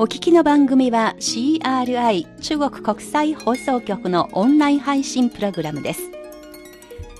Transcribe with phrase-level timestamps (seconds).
[0.00, 6.02] お聞きの番組は CRI 中国国際放送局のオンライン配信プログラムです。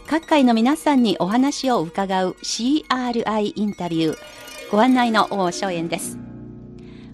[0.07, 4.17] 各界の皆さんにお話を伺う CRI インタビュー。
[4.71, 6.21] ご案内の大正円です。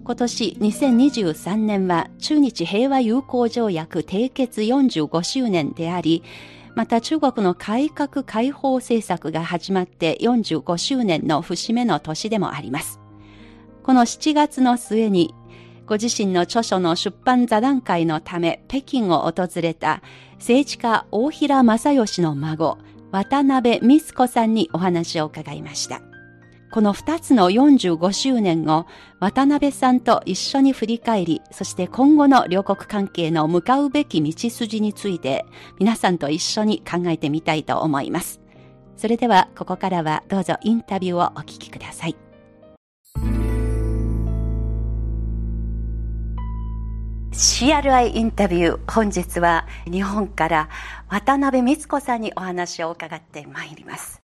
[0.05, 6.23] 今年2023年は中日平和友好条約締結45周年であり、
[6.75, 13.01] また中国の改革開放政策が始まって45周年の節目の年でもあります。
[13.83, 15.35] この7月の末に
[15.87, 20.03] ご自身の著書の出版座談会のため北京を訪れた
[20.35, 22.79] 政治家大平正義の孫、
[23.11, 26.01] 渡辺美津子さんにお話を伺いました。
[26.73, 28.87] この2つの45周年を
[29.21, 35.47] 渡辺さんと一緒に振り返り、そして今後の両国関係の向かうべき道筋について
[35.79, 38.41] 皆さんと一緒に考えてみたいと思います。
[38.97, 42.17] それではここからはどうぞインタビューをお聞きください。
[47.35, 50.69] CRI インタビュー本日は日本から
[51.09, 54.21] 渡辺光子さんにお話を伺ってまいります。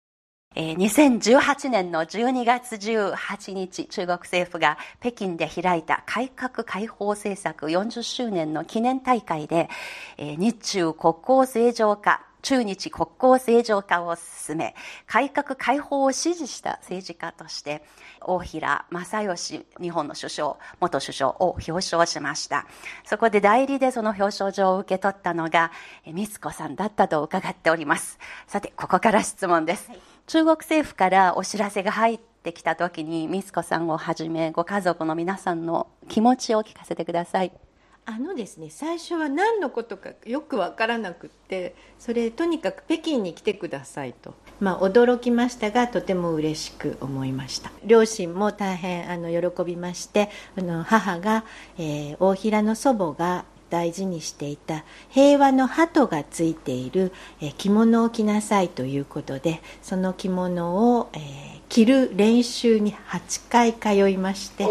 [0.54, 9.70] 2018年の12月18日、中国政府が北京で開いた改革開放政策40周年の記念大会で、
[10.18, 14.74] 日中国交正常化、中日国交正常化を進め、
[15.06, 17.84] 改革開放を支持した政治家として、
[18.22, 22.66] 大平正義日本の首相、元首相を表彰しました。
[23.04, 25.74] そこで代理でその表彰状を受け取ったのが、
[26.06, 28.18] 美津子さんだったと伺っております。
[28.48, 29.90] さて、ここから質問です。
[29.90, 37.67] はい中国政府からお知らせが入ってきた時に美津子さんをはじめご家族の皆さんの気持ちを聞かせてください。
[38.10, 47.70] あのですね最初は何のことかよく分からなくってそれとにかく北京に来てくださいと、まあ、驚きましたがとても嬉しく思いました。
[47.86, 51.44] 両親も大変あの喜びましてあの母が、
[51.78, 57.12] えー、大平の祖母が大事にしていた平和の鳩がついている
[57.58, 61.22] 着物を着なさいということでその着物を、えー、
[61.68, 64.66] 着る練習に8回通いまして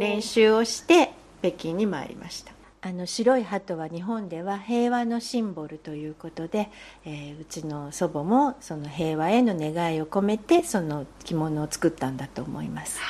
[0.00, 2.53] 練習をして北京に参りました
[2.86, 6.68] あの白い鳩は日本では平和のシンボルということで、
[7.06, 13.00] えー、うちの祖母もその平和への願いを込めてその着物を作ったんだと思います。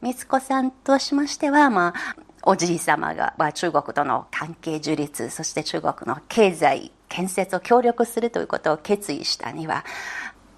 [0.00, 9.84] 光子さんとしましては、まあ、おじい様がまあ中国との関係樹立、そして中国の経済建設を協力するということを決意したには、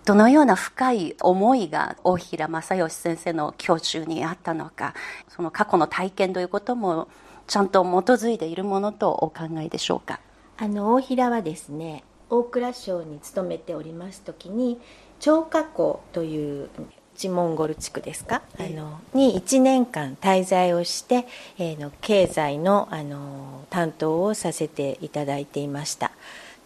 [0.05, 4.94] どのような深い思いが大平正義先生の胸中にあったのか、
[5.28, 7.09] その過去の体験ということも
[7.47, 10.21] ちゃんと基づいているものとお考えでしょうか？
[10.59, 14.81] あの大平はですね、大蔵省に勤めております時に
[15.21, 16.69] 張家口という
[17.15, 21.27] 内モンゴル地区ですか、あのに1年間滞在をして、
[21.59, 26.11] えー、の経済のあの担当をさせていただいていました。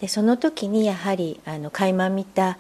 [0.01, 2.59] でその時にやはりあの垣間見た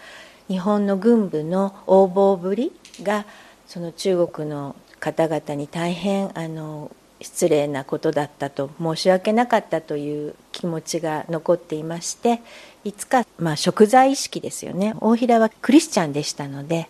[0.48, 2.72] 日本の軍部の横暴ぶり
[3.02, 3.26] が
[3.66, 6.90] その中国の方々に大変あの
[7.20, 12.40] 失礼なことだったと申し訳なかったという気持ちが残っていまして
[12.84, 16.88] いつか、まあ、食材意識ですよね大平はクリスチャンでしたので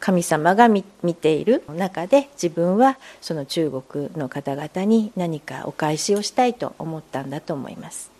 [0.00, 8.17] 神様が見ている中で自分はその中国の方々に何かお返しをしたいと思ったんだと思います。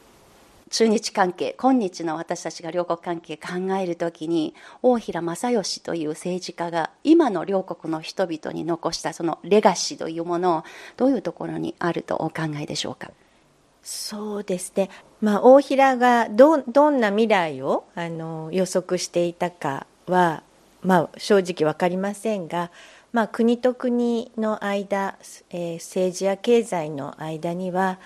[0.71, 10.65] 中日関係、今日の私たちが両国関係考えるときに、大平正義という政治家が今の両国の人々に残したそのレガシーというものを
[10.97, 13.11] どういうところにあるとお考えでしょうか？
[13.83, 14.91] そうですね、
[15.21, 20.43] まあ、大平がどどんな未来をあの予測していたかは
[20.83, 22.71] まあ、正直分かりませんが、
[23.13, 25.17] まあ、国と国の間、
[25.51, 27.99] えー、政治や経済の間には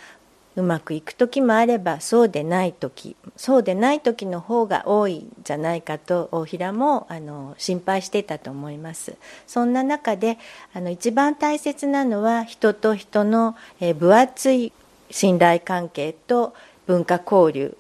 [0.55, 9.17] うまくいく時もあればそうでない時そうでない時の方が多いんじゃないかと大平もあの心配してたと思います
[9.47, 10.39] そんな中で
[10.75, 14.73] あの一番大切なのは人と人の、え、分厚い
[15.11, 16.55] 信頼関係と
[16.87, 17.77] 文化交流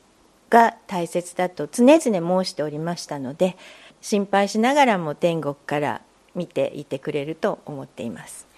[0.49, 3.57] が大切だと常々申しておりましたので
[4.01, 6.03] 心配しながらも天国から
[6.35, 8.52] 見ていてくれると思っています。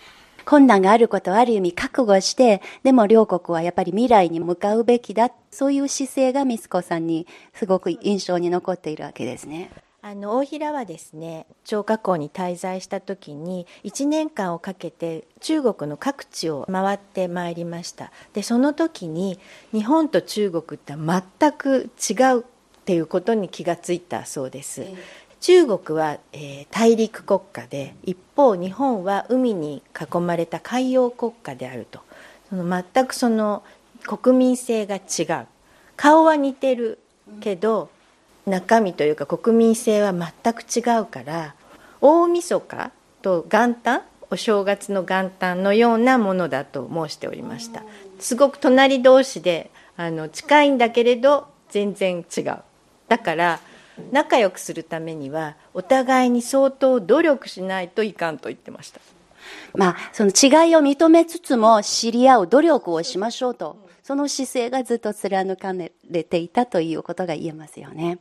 [0.44, 5.31] 困難があることをある意味覚悟して、でも両国はやっぱり未来に向かうべきだ。
[5.50, 9.70] そういう姿勢がミスコさんにすごく印象に残っているわけですね。
[10.06, 19.38] あの大平はですね張家口に滞在した時に1年間をかけて中国の各地を回ってまいりましたでその時に
[19.73, 22.44] 日本と中国って全く違うっ
[22.85, 24.85] ていうことに気がついたそうです、
[25.44, 32.00] 中国は、えー、大陸国家で一方日本は海に囲まれた海洋国家であると。
[32.49, 33.62] その全くその
[34.06, 35.46] 国民性が違う。
[35.96, 36.99] 顔は似てる
[37.43, 37.91] けど
[38.46, 41.55] 中身というか国民性は全く違うから
[42.00, 47.82] 大晦日と元旦お正月の元旦のようなものだと申しておりました。
[48.19, 52.56] すごく隣同士であの近いんだけれど全然違う。
[53.08, 53.61] だから
[54.11, 59.00] 仲良くするためにはお互いに相当努力しないといかんと言ってました
[59.75, 68.19] まあその違いを認めつつも知り合う努力をしましょうとその姿勢がずっと貫かれていたということが言えますよね。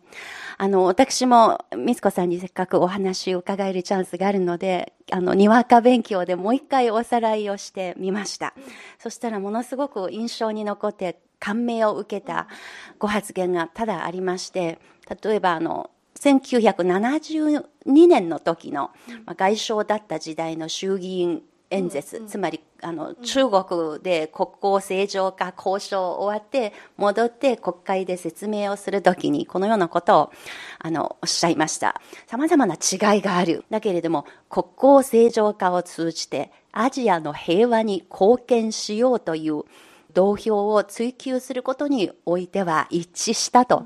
[0.58, 8.54] あの、私も、みつこさんにせっかくお話を伺えるチャンスがあるので、あの、にわか勉強でもう一回おさらいをしてみました。
[8.98, 12.48] そしたらものすごく印象に残って感銘を受けた
[12.98, 14.80] ご発言がただありまして、
[15.24, 15.90] 例えばあの、
[16.20, 18.92] 1972年の時の
[19.36, 30.32] 外相だった時代の衆議院演説、つまりあの中国で国交正常化交渉終わって戻って国会で説明をするときにこのようなことを
[30.78, 32.00] あのおっしゃいました。
[32.28, 33.66] 様々な違いがある。
[33.72, 39.64] だけれども国交正常化を通じてアジアの平和に貢献しようという
[40.14, 43.84] 同票を追求することにおいては一致したと。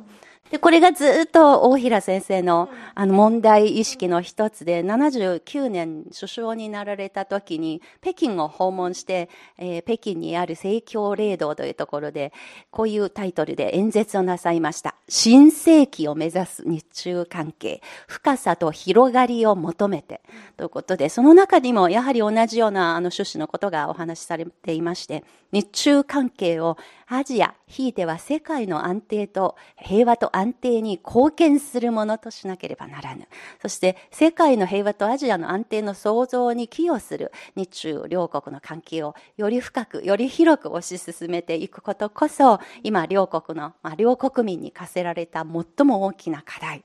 [0.52, 12.32] で、これがずっと大平先生のあの問題意識の一つで、79年首相になられた時に、北京を訪問して、えー、北京にある聖教霊道というところで、
[12.72, 14.96] こういうタイトルで演説をなさいました。
[15.10, 20.22] 新世紀を目指す日中関係、深さと広がりを求めて、
[20.56, 26.78] ということで、その中にもやはり同じようなあの趣旨のことがお話しされていまして、日中関係を
[27.08, 33.28] アジア、ひいては世界の安定と平和と安定に貢献するものとしなければならぬ。
[33.62, 46.84] そして世界の平和とアジアの安定の創造に寄与する日中両国の関係をより深く、より広く推し進めていくことこそ、今両国の、まあ、両国民に課せられた最も大きな課題。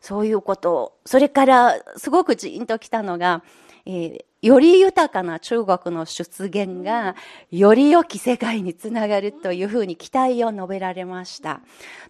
[0.00, 3.42] そういうことを、それからすごくジーンときたのが、
[3.86, 7.16] えーより豊かな中国の出現が、
[7.50, 11.62] より良き世界につながるというふうに期待を述べられました。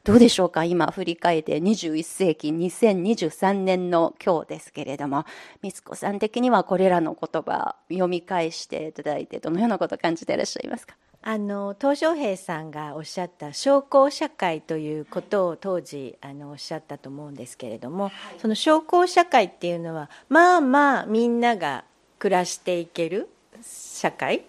[0.05, 5.25] どうでしょうか今振り返って21世紀2023年の今日ですけれども、
[5.63, 10.97] みつこさん的にはこれらの言葉読み返していただいて、どのようなことを感じていらっしゃいますか？
[11.29, 21.83] あの東小平さんがおっしゃった商工社会ということを当時あのおっしゃったと思うんですけれども、はい、その商工社会っていうのはまあまあみんなが
[22.21, 23.29] 暮らしていける
[23.61, 24.45] 社会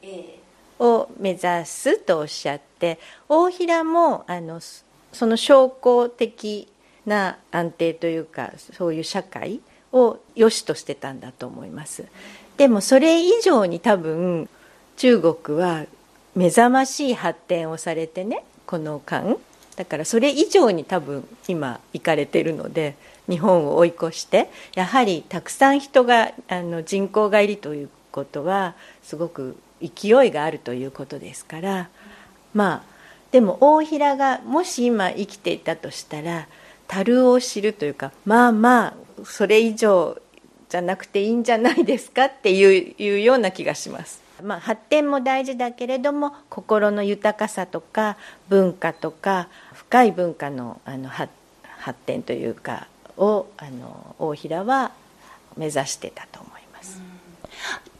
[0.77, 4.59] を目指すとおっしゃって大平もあの
[5.11, 6.67] その商工的
[7.07, 12.05] な安定というかそういう社会を良しとしてたんだと思います。
[12.57, 14.47] でもそれ以上に多分
[14.95, 15.87] 中国は
[16.37, 19.37] 目覚ましい発展をされてねこの間
[19.75, 22.95] だからそれ以上に多分今行かれてるので
[23.27, 31.89] 日本を追い越してやはりたくさん人があの人口がいるということはすごく勢いがあるということですから
[32.53, 32.97] まあ
[33.31, 36.47] でも大平がもし今生きていたとしたら
[36.87, 38.93] 樽を知るというかまあまあ
[39.25, 40.21] それ以上
[40.69, 44.26] じゃなくていいんじゃないですかっていういうような気がします。
[44.43, 48.17] まあ、発展も大事だけれども心の豊かさとか
[48.49, 51.29] 文化とか深い文化のあの発
[52.05, 54.91] 展というかをあの大平は
[55.55, 57.01] 目指してたと思います。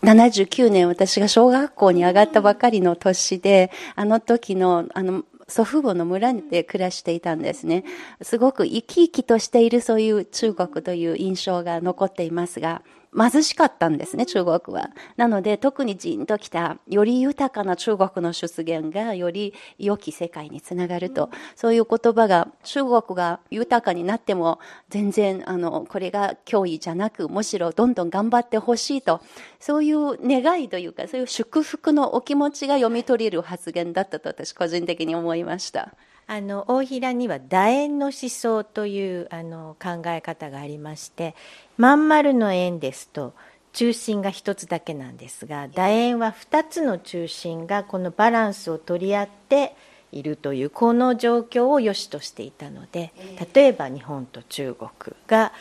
[0.03, 7.83] 79年私が小学校に上がったばかりの年で、あの時のあの祖父母の村で暮らしていたんですね。
[8.21, 12.81] すごく生き生きとしているそういう中国という印象が残っていますが、
[13.15, 14.89] 貧しかったんですね、中国は。
[15.15, 24.59] なので、特にじんときた、より豊かな中国の出現が、より良き世界につながると、そういう言葉が、中国が豊かになっても、
[24.89, 29.21] 全然、あの、これが脅威じゃなく、むしろどんどん頑張ってほしいと、
[29.59, 35.93] そういう願いというか、そういう祝福のお気持ちが読み取れる発言だったと、私個人的に思いました。
[36.27, 41.35] あの大平には楕円の思想というあの考え方がありまして
[41.77, 43.33] まん丸の円ですと
[43.71, 49.73] 中心が1つだけなんですが楕円は2つの中心がこのバランスを取り合って
[50.11, 53.13] いるというこの状況を良しとしていたので
[53.53, 55.53] 例えば日本と中国が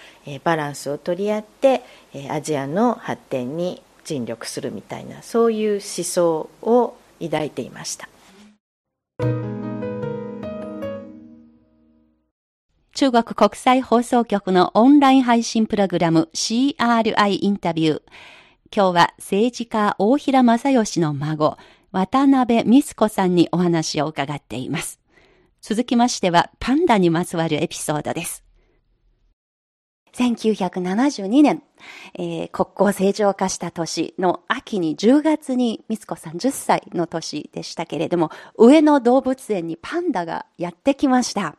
[0.42, 1.82] バランスを取り合って
[2.30, 8.08] アジアの発展に尽力するみたいなそういう思想を抱いていました。
[12.96, 18.02] 中国国際放送局のオンライン配信プログラム CRI インタビュー。
[18.74, 21.58] 今日は政治家大平正義の孫、
[21.92, 24.98] 渡辺美津子さんにお話を伺っています。
[25.60, 28.45] 続きましてはパンダにまつわるエピソードです。
[30.16, 31.62] 1972年、
[32.14, 41.56] えー、国交正常化した年の秋に10月に美津子さん10歳の年でしたけれども、上野動物園にパンダがやってきました。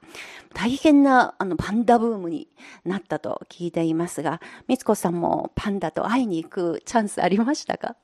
[0.55, 2.47] 大変なあのパンダブームに
[2.83, 7.95] なったと聞いていますが、美津子さんもパンダと会いに行くチャンスありましたか？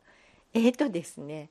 [0.53, 1.49] えーとですね、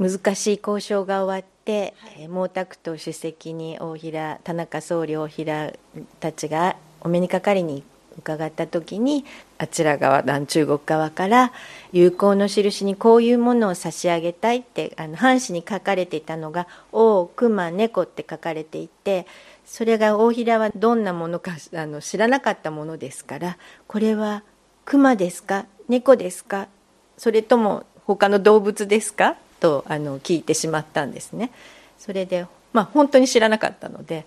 [0.00, 5.72] 難しい交渉が終わって、はい、毛沢東主席に大平田中総理大平
[6.18, 7.84] たちがお目にかかりに
[8.18, 9.24] 伺った時に
[9.58, 11.52] あちら側中国側から
[11.92, 19.26] 友好の印にこういうものを差し上げたいってあの半紙に書かれていたのが「王熊猫」って書かれていて
[19.64, 23.56] それが大平はどんなものかあの知らなかったものですから
[23.86, 24.42] これは
[24.84, 26.68] 熊ですか猫ですか
[27.16, 31.50] それとも他の動物ですかとあの聞いてしまったんですね。
[31.98, 34.26] それでまあ本当に知らなかったので、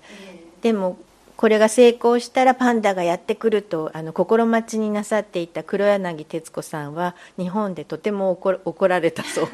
[0.62, 0.98] でも
[1.38, 9.48] これが成功したらパンダがやってくるとあの心待ちになさっていた黒柳徹子さんは日本でとても怒られたそう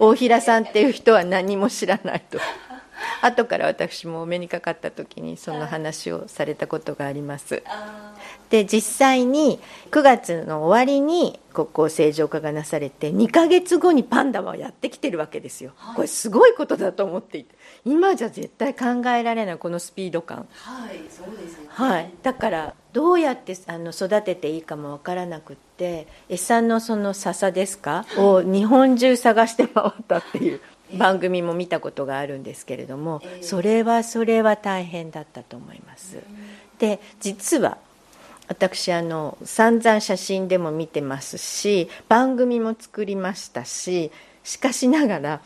[0.00, 2.38] 大平さんっていう人は何も知らないと。
[3.22, 7.62] 後から私もお目にかかった時にその話をされたことがあります。
[8.50, 9.58] で実際に
[9.90, 17.54] 9月の終わりに国交正常化がなされて2か月後にパンダはやってきてるわけですよ、これすごいことだと思っていて。
[17.84, 20.46] 今じゃ絶対考えられないこのスピード感。
[20.52, 30.60] はいそうですね、はい、だからどうやってあの育てていいかも分からなくって餌のその笹ですか、を日本中探して回ったっていう
[30.96, 36.18] 番組も見たことがあるんですけれども、それはそれは大変だったと思います。
[36.78, 37.78] で実は
[38.48, 44.10] 私あの散々写真でも見てますし番組も作りましたし
[44.42, 45.40] しかしながら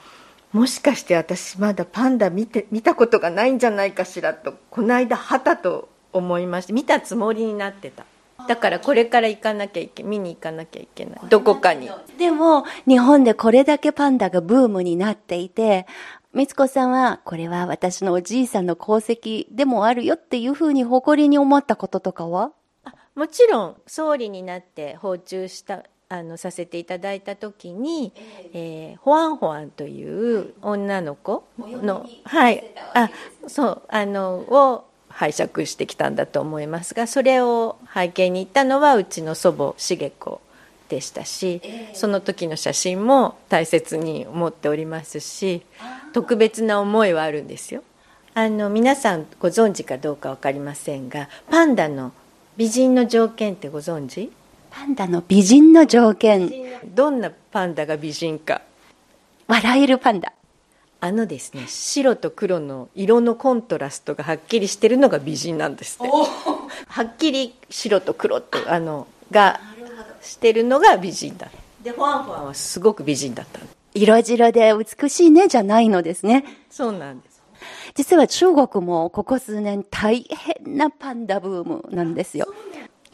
[0.52, 8.06] もしかして私まだパンダ見て見たことがないんじゃないかしらとこの間はたと思いまして見たつもりになってた
[8.48, 11.20] だからこれから行かなきゃいけ見に行かなきゃいけない。
[11.28, 11.90] どこかに。
[12.18, 15.86] でも日本でこれだけパンダがブームになっていて
[16.34, 22.52] 美津子さんはこれは私のおじいさんの功績でもあるよっていうふうに誇りに思ったこととかは？
[23.14, 23.76] もちろん。
[23.86, 28.12] 総理になって訪中したあのさせていただいた時に、
[28.52, 32.62] えー、ホアンホアンという女の子の、はい、
[32.94, 33.10] あ
[33.48, 34.84] そうあのを
[35.18, 40.40] 拝借してきたんだと思いますがそれを背景に行ったのはうちの祖母茂子
[40.90, 41.62] でしたし、
[41.94, 45.62] その時の写真も大切に思っておりますし
[46.12, 47.82] 特別な思いはあるんですよ。
[48.34, 52.12] あの皆さんご存知かどうか分かりませんがパンダの
[52.58, 54.30] 美人の条件ってご存知？
[54.70, 56.52] パンダの美人の条件。
[56.94, 58.60] どんなパンダが美人か。
[59.48, 60.32] 笑えるパンダ
[61.06, 66.08] あのですね白と黒の色のコントラストがはっきりしてるのが美人なんですって。
[66.08, 69.60] はっきり白と黒とあのが
[70.20, 71.48] してるのが美人だ。
[71.82, 72.46] でファンファン。
[72.46, 73.60] はすごく美人だった。
[73.94, 76.44] 色白で美しいねじゃないのですね。
[76.70, 77.36] そうなんです。
[77.94, 82.52] 実は中国もここ数年大変なパンダブームなんですよ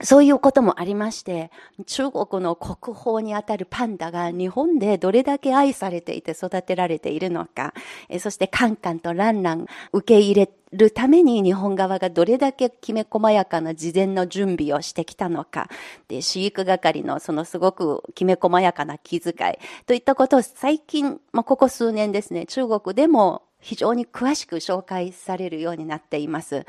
[0.02, 1.50] そういうこともありまして、
[1.86, 7.72] 中国の国宝にあたるパンダが日本でどれだけ愛されていて育てられているのか、
[8.18, 15.68] そしてカンカンとランラン受け入れるために日本側がどれだけきめ細やかな事前の準備をしてきたのか、
[16.08, 26.66] で、飼育係のそのすごくきめ細やかな気遣いといったことを最近、まあ、ここ数年ですね、中国でも非常に詳しく紹介されるようになっています。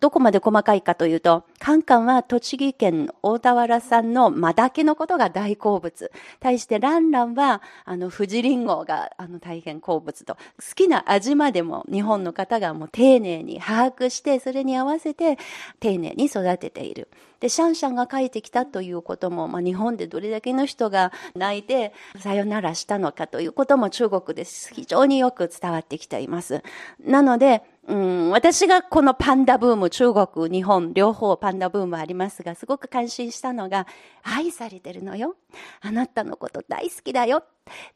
[0.00, 6.10] どこまで細かいかというと、カンカンは栃木県大田原産のマダケのことが大好物。
[6.40, 10.34] 対してランランは、あの、富士リンゴが、あの、大変好物と。
[10.34, 10.40] 好
[10.74, 15.38] きな味までも日本の方がもう丁寧に把握して、それに合わせて
[15.80, 17.08] 丁寧に育てている。
[17.40, 26.62] で、シャンシャンが帰ってきたということも、まあ、日本でどれだけの人が泣いてさよならしたのかということも中国です非常によく伝わってきています。
[27.04, 33.86] なので、うん、私がこのパンダブーム、中国、日本、両方パンダブームありますが、すごく感心したのが、
[34.24, 35.36] 愛されてるのよ。
[35.80, 37.44] あなたのこと大好きだよ。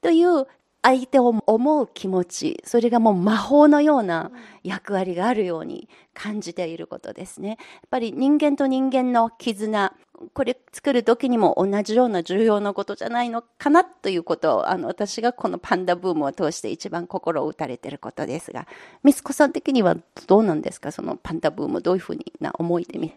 [0.00, 0.46] という
[0.82, 4.30] 相手を思う気持ち、それがもう魔法のような
[4.64, 7.48] 役割があるように感じていることですね。
[7.48, 7.58] やっ
[7.90, 9.92] ぱり人間と人間の絆、
[10.32, 18.66] これ作る時にも同じような重要なことじゃないのかなということを、あの、私がこのパンダブームを通して一番心を打たれていることですが、
[19.02, 19.96] ミスコさん的には
[20.26, 20.92] どうなんですか？
[20.92, 23.12] そのパンダブーム、どういうふうな思いで見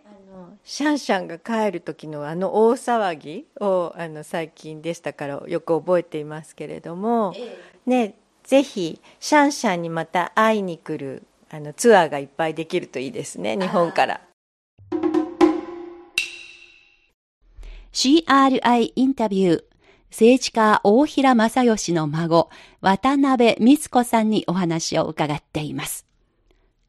[0.65, 7.35] シャンシャンが帰る時のあの大騒ぎをあの最近でしたからよく覚えていますけれども、
[7.85, 14.21] ね、ぜひシャンシャンにまた会いに来るあのツアーがいっぱいできるといいですね日本から。
[17.91, 19.63] CRI インタビュー
[20.09, 22.49] 政治家大平正義の孫
[22.81, 26.07] 渡辺光子さんにお話を伺っています。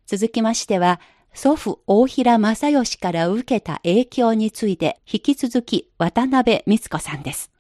[0.07, 1.01] 続きましては
[1.35, 7.51] 祖父大平正義から受けた影響について引き続き渡辺光子さんです。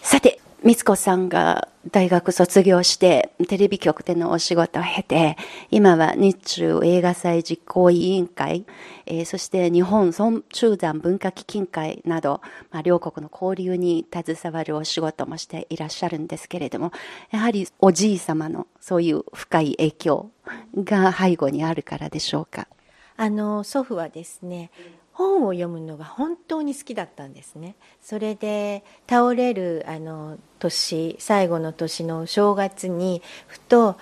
[0.00, 5.38] さて、光子さんが大学卒業してテレビ局でのお仕事を経て、
[5.70, 8.66] 今は日中映画祭実行委員会、
[9.06, 16.92] えー、そして日本孫中山文化基金会など、まあ、両国の交流に携わるお仕事もしていらっしゃるんですけれども、
[17.30, 20.30] やはりおじい様のそういう深い影響
[20.76, 22.68] が背後にあるからでしょうか？
[23.16, 24.70] あの祖父はですね
[25.12, 27.74] 本を読むのが本当に好きだったんですね。
[28.00, 33.96] それで倒れるあの年最後の年の正月にふと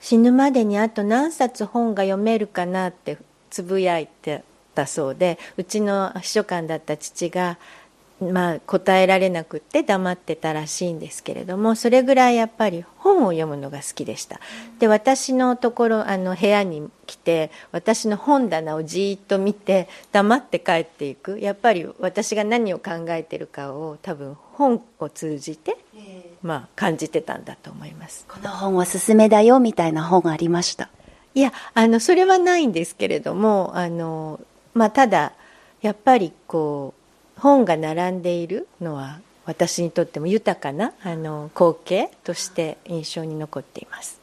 [0.00, 3.18] 死ぬまでにあと何冊本が読めるかなって
[3.50, 4.44] つぶやいて
[4.74, 7.58] たそうでうちの秘書官だった父が
[8.18, 14.40] まあ、答えられなくって黙ってたらしいんですけれどもそれぐらいやっぱり本を読むのが好きでした。
[14.78, 21.38] で私のところあの部屋に来て私の本棚をじっと見て黙って帰っていく。
[21.40, 25.76] やっぱり私が何を考えてるかを多分本を通じて、
[26.42, 28.24] まあ、感じてたんだと思います。
[28.26, 30.88] この本おすすめだよみたいな本ありました？
[31.34, 34.40] いやあのそれはないんですけれどもあの、
[34.72, 35.34] まあ、ただ
[35.82, 36.95] やっぱりこう
[37.36, 44.20] 本が並んでいるのは私にとっても豊かなあの光景として印象に残っています。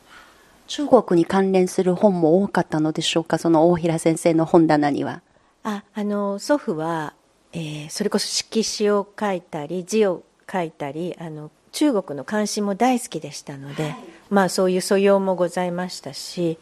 [0.68, 3.38] 中国に関連する本も多かったのでしょうか？
[3.38, 5.22] その大平先生の本棚には。
[5.64, 7.14] ああの祖父は、
[7.54, 13.96] えー、それこそ色紙を書いたり字を書いたりあの中国の関心も大好きでしたので、はい、
[14.30, 16.58] まあそういう素養もございましたし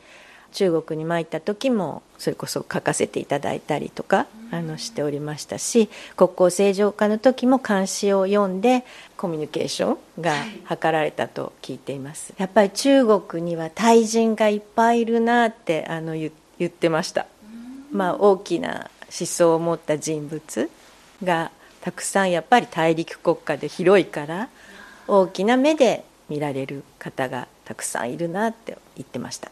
[0.52, 8.84] 中国に参った時もそれこそ書かせていただいたりとかあのしておりましたし国交正常化の時も監視を読んで
[9.18, 10.34] コミュニケーションが
[10.70, 12.34] 図られたと聞いています。
[12.38, 16.32] やっぱり中国には対人がいっぱいいるなってあの言
[16.64, 17.26] ってました、
[17.92, 20.70] まあ、大きな思想を持った人物
[21.24, 24.50] がたくさんやっぱり大陸国家で広いから
[25.08, 29.52] 大きな目で見られる方がたくさんいるなって言ってました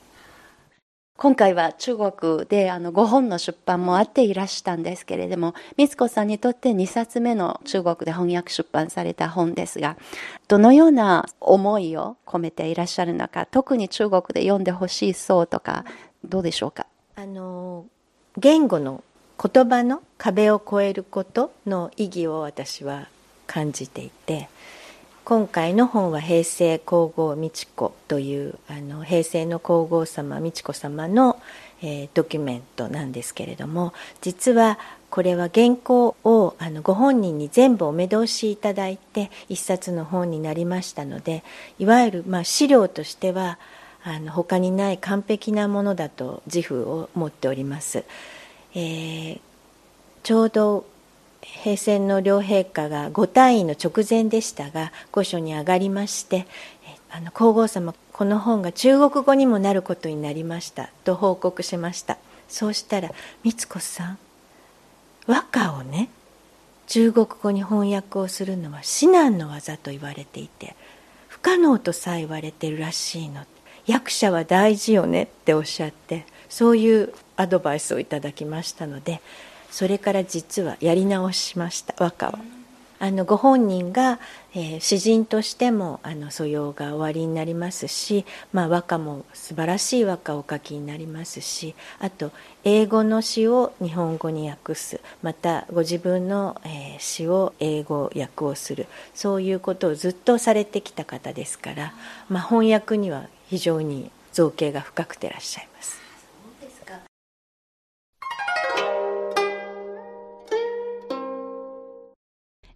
[1.22, 9.98] 今回は中国であの5本の出版もあっていらしたんですけれども、光子さんにとって2冊目の中国で翻訳出版された本ですが、
[10.48, 15.84] どのような思いを込めていらっしゃるのか、特に中国で読んでほしい層とか、
[16.24, 16.86] どうでしょうか？
[17.18, 17.86] あの、
[18.38, 19.04] 言語の
[19.44, 23.10] 言葉の壁を越えることの意義を私は
[23.46, 24.48] 感じていて、
[25.30, 31.40] 今回の本は平成皇后美智子というあの平成の皇后様美智子様の、
[31.84, 34.80] えー、ドキュメントなんですけれども実は
[35.12, 41.44] これは原稿をあのご本人に全部お目通しいただいて一冊の本になりましたので
[41.78, 43.60] いわゆる、まあ、資料としては
[44.04, 48.04] あの他にない完璧なものだと自負を持っております。
[48.74, 49.40] えー、
[50.24, 50.86] ちょうど
[51.42, 56.48] 平成の両陛下がご退位の直前でしたが御所に上がりまして
[57.12, 62.18] あの皇后様この本が中国語にもなることになりましたと報告しました。
[62.48, 63.12] そうしたら
[63.44, 64.18] 美津子さん
[65.28, 66.10] 和歌をね
[66.88, 70.76] 中国語に翻訳をするのは至難の技と言われていて
[71.28, 73.46] 不可能とさえ言われてるらしいの。
[73.86, 79.22] 役者は大事よねっておっしゃってそういうアドバイスをいただきましたので
[79.72, 82.40] それから実はやり直しました和歌は。
[83.02, 84.20] あのご本人が、
[84.54, 92.32] えー、詩人としてもあの素養がおありになりますし、まあ、和歌も素晴らしい和歌をお書きになりますしあと
[92.66, 101.94] 英語の詩を日本語に訳すまたご自分の、えー、詩を英語訳をするそういうことをずっとされてきた方ですから、
[102.28, 106.09] まあ、翻訳には非常に造形が深くてらっしゃいます。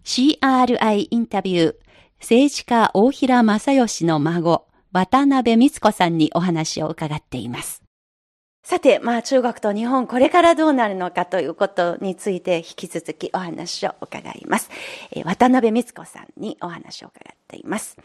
[0.04, 1.76] CRI インタビュー、
[2.20, 7.84] 政治家大平正義の孫、渡辺光子さんにお話を伺っています。
[8.64, 14.70] さて、まあ中国と日本、これからどうなるのかということについて引き続きお話を伺います。
[15.12, 17.98] えー、渡辺光子さんにお話を伺っています。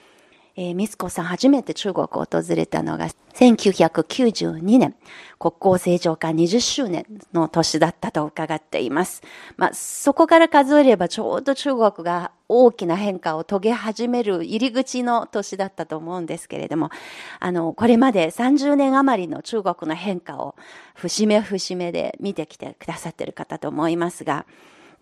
[0.60, 4.96] えー、ミスコさん初めて中国を訪れたのが1992年、
[5.38, 9.22] 国交正常化20周年の年だったと伺っています。
[9.56, 16.90] まあ、そこから数えればちょうど中国が大きな変化を遂げ始める入り口の年だったと思うんですけれども、
[17.38, 20.56] あの、これまで30年余りの中国の変化を
[20.96, 24.44] 節目節目で見てきてくださっている方と思いますが、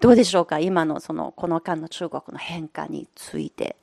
[0.00, 0.58] どうでしょうか？
[0.58, 3.76] 今のその、この間の中国の変化について。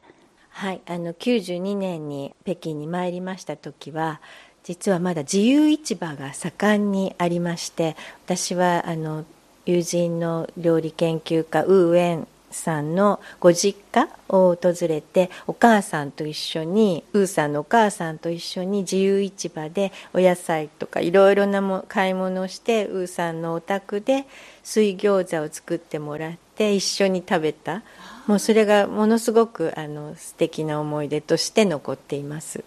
[0.55, 4.21] はいあの92年に北京に参りました時は
[4.63, 9.25] 実はまだ自由市場が盛んにありまして私はあの
[9.65, 24.25] 友人の料理研究家ウー・ウェンさんのご実家を訪れてお母さんと一緒にウーさんのお母さんと一緒に自由市場でお野菜とかいろいろなも買い物をしてウーさんのお宅で
[24.63, 27.83] 水餃子を作ってもらって一緒に食べた。
[28.27, 32.63] もうそれがものすごくあの素敵な思い出として残っています。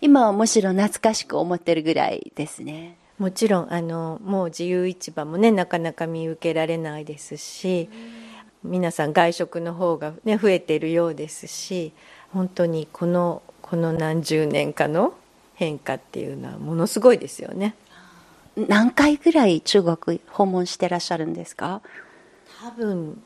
[0.00, 2.96] 今はむしろ懐かしく思ってるぐらいですね。
[3.18, 7.88] もちろんあのもう自由市場もねなかなか見受けられないですし
[8.64, 11.92] 皆さん外食の方が、ね、増えているようですし
[12.32, 15.14] 本当にこのこの何十年かの
[15.54, 17.74] 変化っていうのはものすごいですよね。
[18.56, 21.80] 何回ぐらい中国訪問してらっしゃるんですか？
[22.60, 23.22] 多分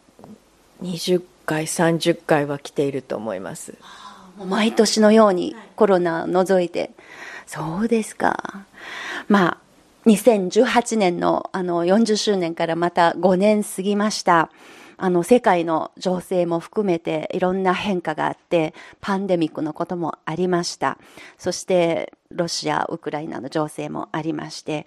[0.82, 3.74] 20回30回は来ていると思います。
[4.44, 6.90] 毎年のようにコロナ除いて。
[7.46, 8.66] そうですか。
[9.28, 9.58] まあ
[10.06, 14.50] 2018年のあの40周年からまた5年過ぎました
[14.98, 20.98] あの世界の情勢も含めていろんな変化があってパンデミックのこともありました。
[21.38, 24.86] そしてロシアウクライナの情勢もありまして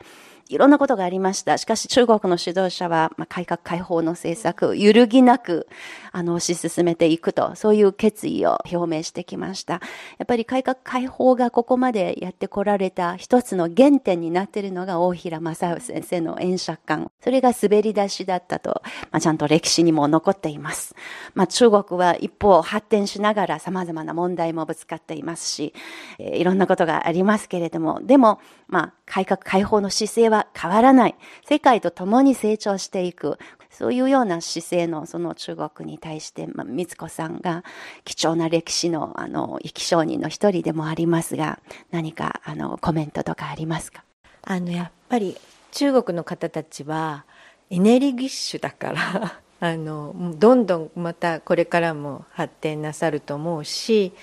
[0.50, 1.60] いろんなことがありました。
[1.60, 5.68] しかし中国の指導者は、まあ、改革開放の政策、揺るぎなく、
[6.12, 9.74] あの、推し進めていくと、そういう決意を表明してきました。
[9.74, 9.80] や
[10.24, 17.12] っぱり改革開放がここまでやってこられた一つの原点になっているのが大平正夫先生の演釈観。
[17.24, 20.96] それが滑り出しだったと、まあ、ちゃんと歴史にも残っています。
[21.36, 25.76] まあ、中国は一方発展しながら様々な問題もぶつかっていますし、
[26.18, 31.16] えー、いろんなことがありますますけれども、でも、まあ、改革開放の姿勢は変わらない。
[31.48, 33.38] 世界と共に成長していく。
[33.70, 37.64] そういうような姿勢のその中国に対して、まあ、三子さんが
[38.04, 41.60] 貴重な歴史のあの生き証人の一人でもありますが、
[41.92, 44.04] 何かあのコメントとかありますか？
[44.42, 45.38] あの、やっぱり
[45.72, 47.26] 中国の方たちは
[47.70, 54.14] エネルギッシュだから あの、どんどんまたこれからも発展なさると思うし、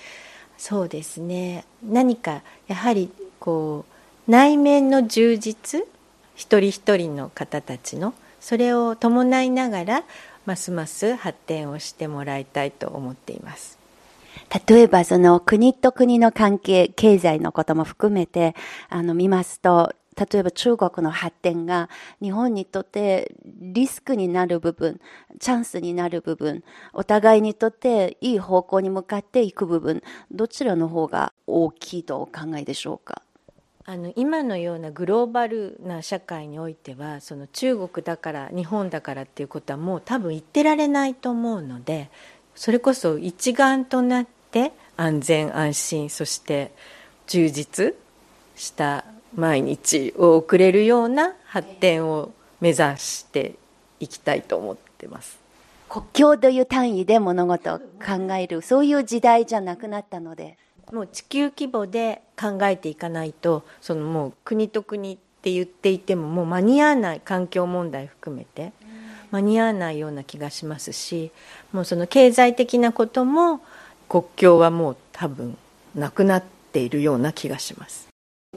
[0.57, 1.65] そうですね。
[1.83, 3.85] 何かやはりこ
[4.27, 5.85] う、内面の充実
[6.35, 10.03] 一人一人の方たちのそれを伴いながら
[10.45, 13.77] ますます発展をしてもらいたいと思っています
[14.67, 18.55] 例えばその国と国の関係経済のことも含めて
[18.89, 21.89] あの見ますと例えば中国の発展が
[22.21, 24.99] 日本にとってリスクになる部分、
[25.39, 30.01] チャンスになる部分、お互いにとっていい方向に向かっていく部分、
[30.31, 33.21] どちらの方が大きいとお考えでしょうか？
[33.85, 42.09] あの今のようなグローバルな社会においてはその中国だから日本だからっていうことはもう多分言ってられないと思うので
[42.53, 46.73] それこそ一丸となって安全安心そして
[47.27, 47.95] 充実
[48.57, 53.55] した毎日を送れるような発展を目指して
[53.99, 55.39] いきたいと思ってます。
[55.89, 60.57] 国境という単位で物事を考えるそういう時代じゃなくなったので
[60.91, 68.73] もう地球規模で考えていかないとそのもう国と国って言っていてももう間に合わない環境問題含めて
[69.31, 71.31] 間に合わないような気がしますし
[71.71, 73.61] もうその経済的なことも
[74.09, 75.57] 国境はもう多分
[75.95, 78.06] なくなっているような気がします。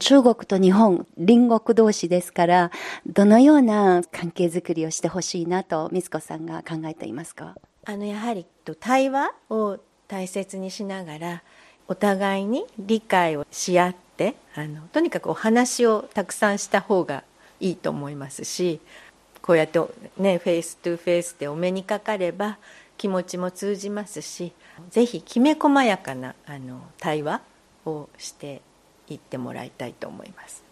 [0.01, 2.71] 中国と日本、隣国同士ですから、
[3.07, 7.55] どのような関係づくりをしてほしいなと、満子さんが考えていますか？
[7.85, 8.47] あのやはり
[8.81, 11.43] 対話を大切にしながら、
[11.87, 17.25] お互いに理解をし合ってあのとにかくお話をたくさんした方が
[17.59, 18.81] いいと思いますし
[19.43, 19.81] こうやって
[20.17, 22.59] ね face to face でお目にかかれば
[22.97, 24.53] 気持ちも通じますし
[24.91, 27.41] ぜひきめ細やかなあの対話
[27.85, 28.63] をして
[29.11, 30.65] いってもらいたいと思います。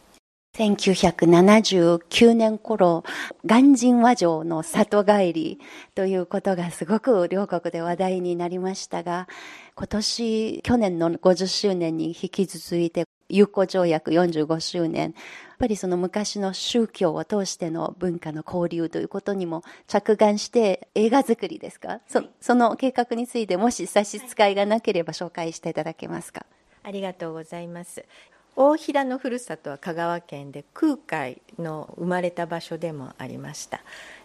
[0.57, 3.05] 1979年頃、
[3.47, 5.61] 鑑真和上の里帰り
[5.95, 9.29] ということがすごく両国で話題になりましたが、
[9.77, 15.13] 今年、去年の50周年に引き続いて、友好条約45周年、やっ
[15.59, 22.01] ぱりその昔の宗教を通しての文化の交流ということにも着眼して映画作りですか？
[22.09, 26.47] そその計画についてもし差し支えがなければ紹介していただけますか？
[26.89, 28.03] ありがとうございます。
[28.57, 33.83] 大平のふるさとは香川県で空海の生まれた場所でもありました。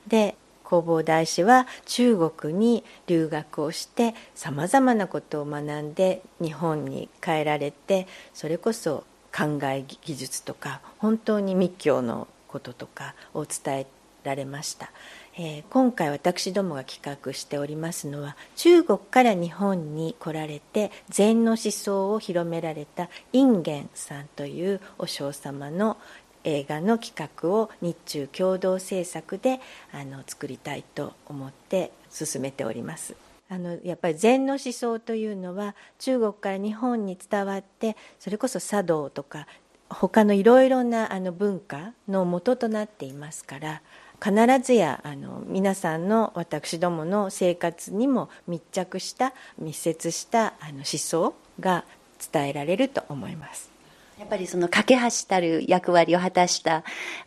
[0.08, 9.04] で弘法大師は中国に留学をしてさまざまなことを学んで日本に帰られてそれこそ
[9.36, 13.86] 考え技術とか本当に密教のこととかを伝え
[14.24, 14.90] られました、
[15.36, 25.98] えー、今回私どもが企画しておりますのは中国から日本に来られて禅の思想を広められた隠元さんというお嬢様の
[26.44, 29.60] 映画の企画を日中共同制作で
[29.92, 33.16] あの作りたいと思って進めております。
[33.50, 39.48] あのやっぱり禅の思想というのは中国から日本に伝わってそれこそ茶道とか
[39.90, 43.82] 他のいろいろなあの文化の元となっていますから
[44.24, 44.34] 必
[44.64, 51.84] ずやあの皆さんの私どもの生活にも密着した密接したあの思想が
[52.32, 53.70] 伝えられると思います。
[54.18, 56.84] やっぱりその架け橋たる役割を果たした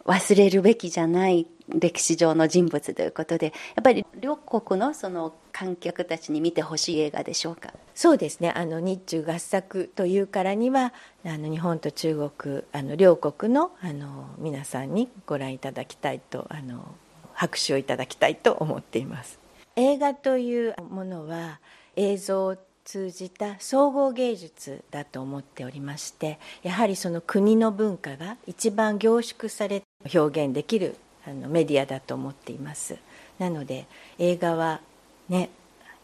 [0.06, 7.74] 忘れるべきじゃない歴史上の人物ということで、やっぱり両国のその観客たちに見てほしい映画でしょうか？
[7.96, 8.52] そうですね。
[8.54, 10.92] あの日中合作というからには、
[11.24, 16.94] あの日本と中国、あの両国のあの皆さんにご覧いただきたいと、あの
[17.32, 19.38] 拍手をいただきたいと思っています。
[19.76, 21.58] 映画というものは
[21.96, 29.82] 映像を通じた総合芸術だと思っておりましてやはりその国の文化が一番凝縮され
[30.14, 32.96] 表現できるあのメディアだと思っています
[33.40, 33.86] なので
[34.18, 34.80] 映画は
[35.28, 35.50] ね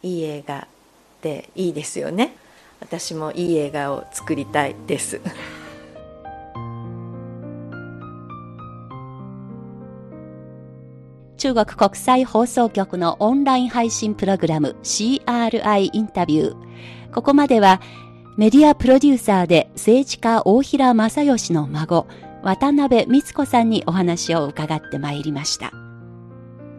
[0.03, 0.67] いい映画
[1.23, 2.37] でいいですよね
[2.81, 5.21] 私もいい映画を作りたいです
[11.43, 16.57] 中国国際放送局のオンライン配信プログラム CRI インタビュー。
[17.13, 17.81] ここまでは
[18.37, 22.07] メディアプロデューサーで政治家大平正義の孫、
[22.45, 25.73] 渡辺光子さんにお話を伺ってまいりました。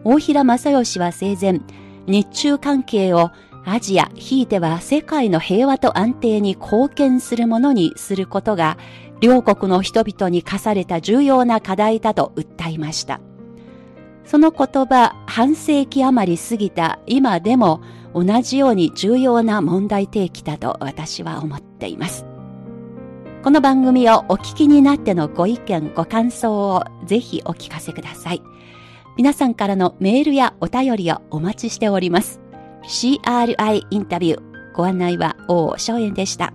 [0.05, 1.59] 大平正義は生前、
[2.07, 3.31] 日中関係を
[3.65, 8.77] アジア、ひいては世界の平和と安定に貢献するものにすることが、
[9.21, 13.21] 両国の人々に課された重要な課題だと訴えました。
[14.25, 17.81] その言葉半世紀余り過ぎた今でも
[18.13, 22.25] 同じように重要な問題提起だと私は思っています。
[23.43, 28.41] この番組をお聞きになってのご意見、ご感想をぜひお聞かせください。
[29.15, 32.42] 皆さんからのメールやお便りをお待ちしております。
[32.83, 34.41] CRI インタビュー。
[34.73, 36.53] ご案内は王正円でした。